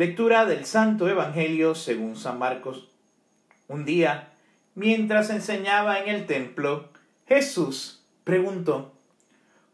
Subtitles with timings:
[0.00, 2.88] Lectura del Santo Evangelio según San Marcos.
[3.68, 4.30] Un día,
[4.74, 6.88] mientras enseñaba en el templo,
[7.28, 8.94] Jesús preguntó,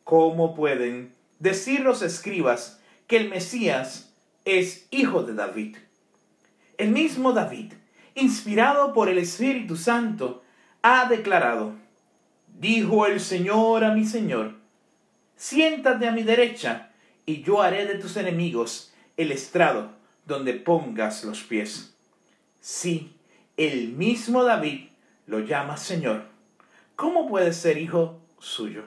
[0.03, 4.12] ¿cómo pueden decir los escribas que el Mesías
[4.45, 5.77] es hijo de David?
[6.77, 7.75] El mismo David,
[8.17, 10.43] inspirado por el Espíritu Santo,
[10.83, 11.75] ha declarado,
[12.59, 14.55] dijo el Señor a mi Señor,
[15.37, 16.91] siéntate a mi derecha,
[17.27, 19.95] y yo haré de tus enemigos el estrado
[20.27, 21.95] donde pongas los pies.
[22.61, 23.17] Sí,
[23.57, 24.89] el mismo David
[25.27, 26.25] lo llama Señor.
[26.97, 28.83] ¿Cómo puede ser hijo suyo?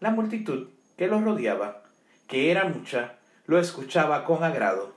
[0.00, 1.82] La multitud que lo rodeaba,
[2.28, 4.94] que era mucha, lo escuchaba con agrado.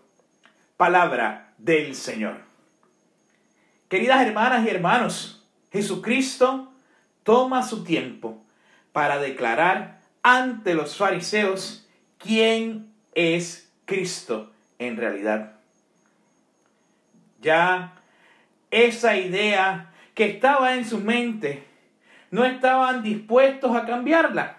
[0.77, 2.37] Palabra del Señor.
[3.89, 6.71] Queridas hermanas y hermanos, Jesucristo
[7.23, 8.43] toma su tiempo
[8.91, 15.54] para declarar ante los fariseos quién es Cristo en realidad
[17.45, 17.93] ya
[18.71, 21.63] esa idea que estaba en su mente,
[22.31, 24.57] no estaban dispuestos a cambiarla.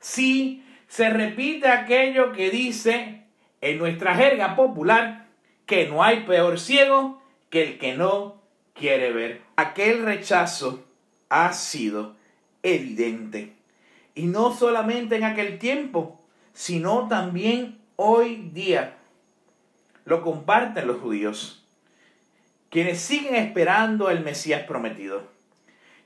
[0.00, 3.24] Si se repite aquello que dice
[3.60, 5.26] en nuestra jerga popular,
[5.66, 8.40] que no hay peor ciego que el que no
[8.72, 9.42] quiere ver.
[9.56, 10.84] Aquel rechazo
[11.28, 12.16] ha sido
[12.62, 13.52] evidente.
[14.14, 16.18] Y no solamente en aquel tiempo,
[16.52, 18.96] sino también hoy día.
[20.04, 21.61] Lo comparten los judíos
[22.72, 25.24] quienes siguen esperando el Mesías prometido.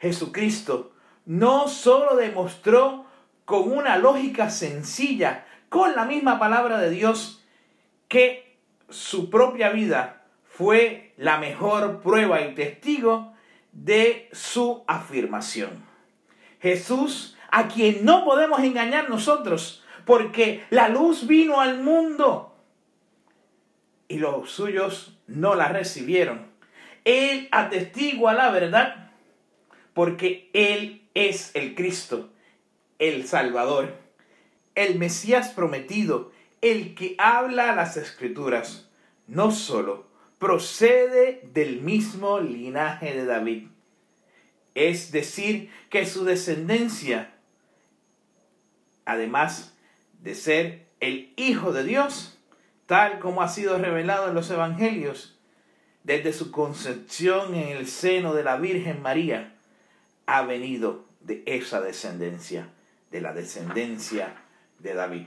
[0.00, 0.91] Jesucristo
[1.25, 3.06] no solo demostró
[3.45, 7.45] con una lógica sencilla, con la misma palabra de Dios,
[8.08, 8.58] que
[8.89, 13.33] su propia vida fue la mejor prueba y testigo
[13.70, 15.85] de su afirmación.
[16.61, 22.57] Jesús, a quien no podemos engañar nosotros, porque la luz vino al mundo
[24.08, 26.55] y los suyos no la recibieron.
[27.06, 29.12] Él atestigua la verdad
[29.94, 32.28] porque Él es el Cristo,
[32.98, 33.94] el Salvador,
[34.74, 38.90] el Mesías prometido, el que habla las escrituras.
[39.28, 40.08] No solo
[40.40, 43.68] procede del mismo linaje de David,
[44.74, 47.34] es decir, que su descendencia,
[49.05, 49.78] además
[50.22, 52.36] de ser el Hijo de Dios,
[52.86, 55.36] tal como ha sido revelado en los Evangelios,
[56.06, 59.55] desde su concepción en el seno de la Virgen María,
[60.27, 62.68] ha venido de esa descendencia,
[63.11, 64.36] de la descendencia
[64.78, 65.27] de David.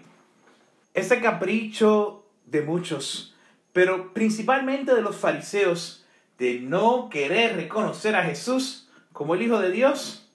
[0.94, 3.36] Ese capricho de muchos,
[3.74, 6.06] pero principalmente de los fariseos,
[6.38, 10.32] de no querer reconocer a Jesús como el Hijo de Dios,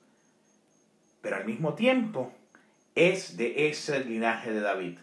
[1.23, 2.35] pero al mismo tiempo
[2.95, 4.99] es de ese linaje de David.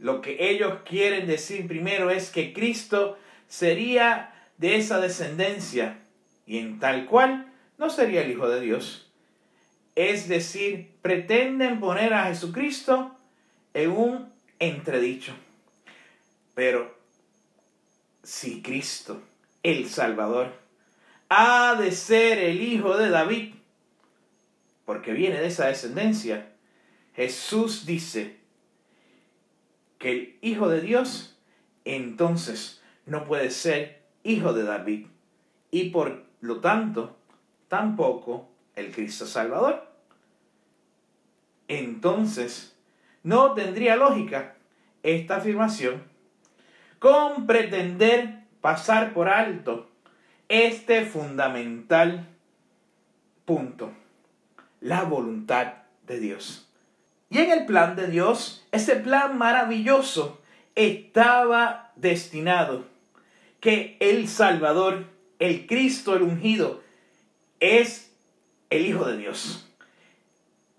[0.00, 3.18] Lo que ellos quieren decir primero es que Cristo
[3.52, 5.98] sería de esa descendencia
[6.46, 9.12] y en tal cual no sería el Hijo de Dios.
[9.94, 13.14] Es decir, pretenden poner a Jesucristo
[13.74, 15.34] en un entredicho.
[16.54, 16.96] Pero
[18.22, 19.20] si Cristo,
[19.62, 20.54] el Salvador,
[21.28, 23.52] ha de ser el Hijo de David,
[24.86, 26.54] porque viene de esa descendencia,
[27.14, 28.38] Jesús dice
[29.98, 31.38] que el Hijo de Dios
[31.84, 35.06] entonces no puede ser hijo de David,
[35.70, 37.16] y por lo tanto,
[37.68, 39.88] tampoco el Cristo Salvador.
[41.68, 42.76] Entonces,
[43.22, 44.56] no tendría lógica
[45.02, 46.02] esta afirmación
[46.98, 49.88] con pretender pasar por alto
[50.48, 52.28] este fundamental
[53.44, 53.92] punto,
[54.80, 55.74] la voluntad
[56.06, 56.68] de Dios.
[57.30, 60.42] Y en el plan de Dios, ese plan maravilloso
[60.74, 62.91] estaba destinado
[63.62, 65.06] que el Salvador,
[65.38, 66.82] el Cristo, el ungido,
[67.60, 68.12] es
[68.70, 69.72] el Hijo de Dios,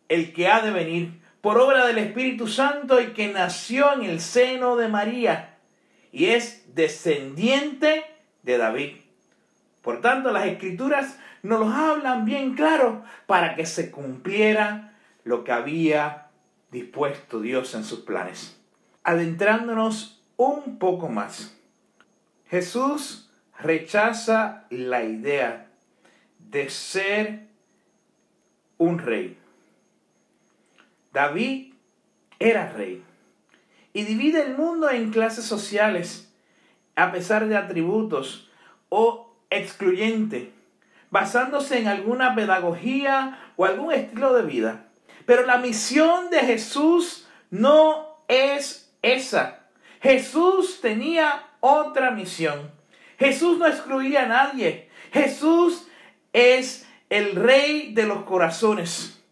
[0.09, 4.19] el que ha de venir por obra del Espíritu Santo y que nació en el
[4.19, 5.57] seno de María
[6.11, 8.03] y es descendiente
[8.41, 8.97] de David.
[9.81, 15.53] Por tanto, las escrituras nos lo hablan bien claro para que se cumpliera lo que
[15.53, 16.27] había
[16.69, 18.59] dispuesto Dios en sus planes.
[19.05, 21.57] Adentrándonos un poco más.
[22.53, 25.71] Jesús rechaza la idea
[26.37, 27.47] de ser
[28.77, 29.39] un rey.
[31.11, 31.73] David
[32.37, 33.03] era rey
[33.91, 36.31] y divide el mundo en clases sociales
[36.95, 38.51] a pesar de atributos
[38.89, 40.53] o excluyente,
[41.09, 44.85] basándose en alguna pedagogía o algún estilo de vida.
[45.25, 49.61] Pero la misión de Jesús no es esa.
[50.01, 52.71] Jesús tenía otra misión.
[53.17, 54.89] Jesús no excluía a nadie.
[55.13, 55.87] Jesús
[56.33, 59.23] es el rey de los corazones.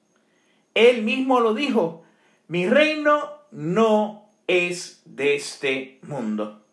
[0.73, 2.05] Él mismo lo dijo,
[2.47, 6.65] mi reino no es de este mundo.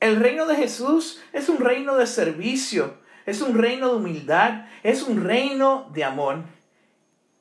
[0.00, 5.04] El reino de Jesús es un reino de servicio, es un reino de humildad, es
[5.04, 6.42] un reino de amor.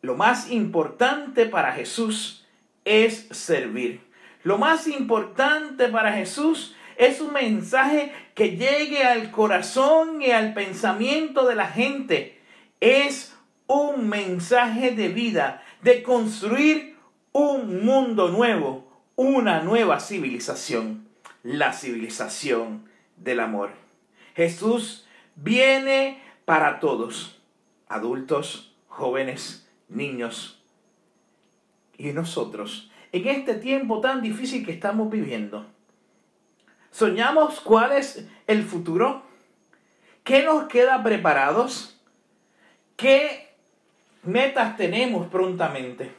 [0.04, 2.46] Lo más importante para Jesús
[2.86, 4.02] es servir.
[4.44, 11.48] Lo más importante para Jesús es un mensaje que llegue al corazón y al pensamiento
[11.48, 12.42] de la gente.
[12.82, 13.34] Es
[13.68, 16.98] un mensaje de vida, de construir
[17.32, 21.08] un mundo nuevo, una nueva civilización,
[21.42, 22.84] la civilización
[23.16, 23.72] del amor.
[24.36, 27.42] Jesús viene para todos,
[27.88, 30.62] adultos, jóvenes, niños
[31.98, 35.79] y nosotros, en este tiempo tan difícil que estamos viviendo.
[36.92, 39.24] ¿Soñamos cuál es el futuro?
[40.24, 42.00] ¿Qué nos queda preparados?
[42.96, 43.56] ¿Qué
[44.24, 46.14] metas tenemos prontamente?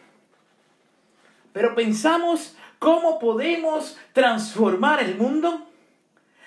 [1.53, 5.67] Pero pensamos cómo podemos transformar el mundo.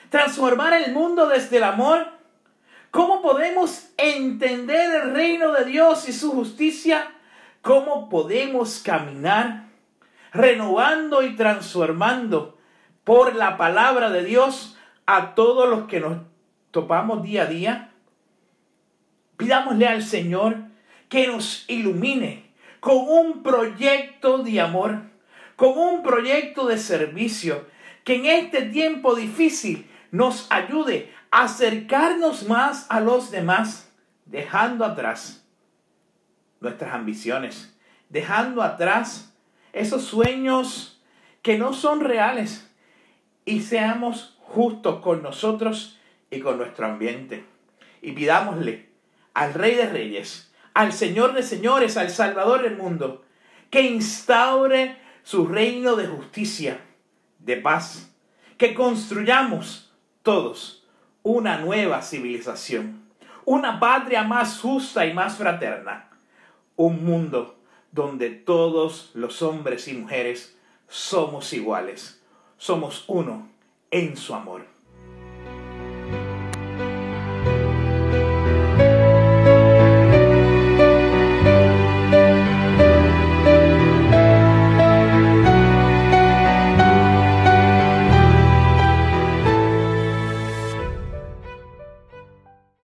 [0.09, 2.07] Transformar el mundo desde el amor.
[2.91, 7.11] ¿Cómo podemos entender el reino de Dios y su justicia?
[7.61, 9.63] ¿Cómo podemos caminar
[10.33, 12.57] renovando y transformando
[13.03, 16.19] por la palabra de Dios a todos los que nos
[16.71, 17.91] topamos día a día?
[19.37, 20.57] Pidámosle al Señor
[21.09, 25.01] que nos ilumine con un proyecto de amor,
[25.55, 27.67] con un proyecto de servicio,
[28.03, 33.91] que en este tiempo difícil nos ayude a acercarnos más a los demás,
[34.25, 35.45] dejando atrás
[36.59, 37.77] nuestras ambiciones,
[38.09, 39.33] dejando atrás
[39.73, 41.01] esos sueños
[41.41, 42.72] que no son reales,
[43.45, 45.97] y seamos justos con nosotros
[46.29, 47.45] y con nuestro ambiente.
[48.01, 48.89] Y pidámosle
[49.33, 53.25] al Rey de Reyes, al Señor de Señores, al Salvador del mundo,
[53.69, 56.81] que instaure su reino de justicia,
[57.39, 58.11] de paz,
[58.57, 60.87] que construyamos todos
[61.23, 63.03] una nueva civilización,
[63.45, 66.09] una patria más justa y más fraterna,
[66.75, 67.59] un mundo
[67.91, 70.57] donde todos los hombres y mujeres
[70.87, 72.22] somos iguales
[72.63, 73.49] somos uno
[73.91, 74.65] en su amor.